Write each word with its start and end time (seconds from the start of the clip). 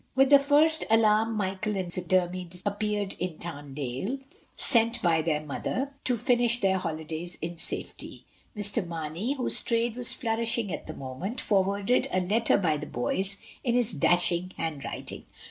With 0.15 0.31
the 0.31 0.39
first 0.39 0.83
alarm 0.89 1.33
Michael 1.37 1.77
and 1.77 1.91
Dermy 1.91 2.49
appeared 2.65 3.13
in 3.19 3.37
Tarndale, 3.37 4.17
sent 4.57 4.99
by 5.03 5.21
their 5.21 5.45
mother, 5.45 5.93
to 6.05 6.17
finish 6.17 6.59
their 6.59 6.79
holidays, 6.79 7.37
in 7.39 7.57
safety. 7.57 8.25
Mr. 8.57 8.83
Mamey, 8.83 9.35
whose 9.35 9.61
trade 9.61 9.95
was 9.95 10.11
flourishing 10.15 10.69
for 10.69 10.81
the 10.87 10.97
moment, 10.97 11.39
forwarded 11.39 12.07
a 12.11 12.19
letter 12.19 12.57
by 12.57 12.77
the 12.77 12.87
boys, 12.87 13.37
in 13.63 13.75
his 13.75 13.93
dashing 13.93 14.53
handwriting. 14.57 15.25